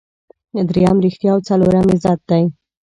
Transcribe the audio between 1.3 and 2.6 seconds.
او څلورم عزت دی.